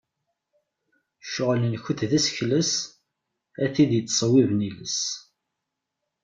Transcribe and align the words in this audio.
Ccɣel-nkent 1.25 2.05
d 2.09 2.11
asekles, 2.17 2.71
a 3.63 3.65
tid 3.73 3.91
yettṣewwiben 3.95 4.65
iles. 4.69 4.99